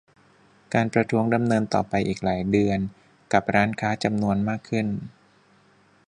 [0.73, 2.79] การประท้วงดำเนินต่อไปอีกหลายเดือน
[3.33, 4.87] กับร้านค้าจำนวนมากขึ้น